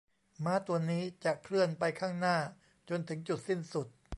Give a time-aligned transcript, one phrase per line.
[0.43, 2.37] ม้าตัวนี้จะเคลื่อนไปข้างหน้า
[2.89, 3.87] จนถึงจุดสิ้นสุด